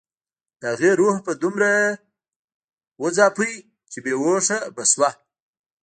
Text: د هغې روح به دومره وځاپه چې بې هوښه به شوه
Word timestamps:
د 0.59 0.61
هغې 0.71 0.91
روح 0.99 1.15
به 1.25 1.33
دومره 1.41 1.69
وځاپه 3.01 3.45
چې 3.91 3.97
بې 4.03 4.13
هوښه 4.21 4.57
به 4.75 4.83
شوه 4.91 5.09